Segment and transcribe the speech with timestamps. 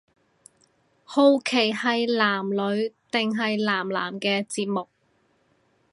[1.03, 4.87] 好奇係男女定係男男嘅節目